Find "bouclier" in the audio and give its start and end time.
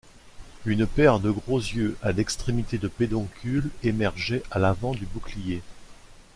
5.05-5.61